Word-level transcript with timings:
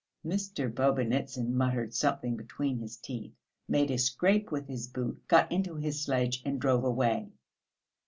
Mr. 0.25 0.67
Bobynitsyn 0.73 1.49
muttered 1.53 1.93
something 1.93 2.35
between 2.35 2.79
his 2.79 2.97
teeth, 2.97 3.35
made 3.67 3.91
a 3.91 3.99
scrape 3.99 4.51
with 4.51 4.65
his 4.67 4.87
boot, 4.87 5.21
got 5.27 5.51
into 5.51 5.75
his 5.75 6.03
sledge 6.03 6.41
and 6.43 6.59
drove 6.59 6.83
away. 6.83 7.29